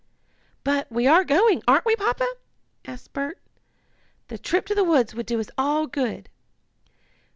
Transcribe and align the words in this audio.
"But 0.63 0.91
we 0.91 1.05
are 1.05 1.23
going; 1.23 1.61
aren't 1.67 1.85
we, 1.85 1.95
Papa?" 1.95 2.27
asked 2.85 3.13
Bert. 3.13 3.37
"The 4.29 4.39
trip 4.39 4.65
to 4.65 4.73
the 4.73 4.83
woods 4.83 5.13
would 5.13 5.27
do 5.27 5.39
us 5.39 5.51
all 5.59 5.85
good." 5.85 6.27